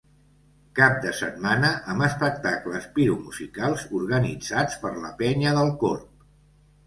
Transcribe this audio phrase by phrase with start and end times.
[0.77, 6.27] Cap de setmana amb espectacles piromusicals, organitzats per la Penya del Corb.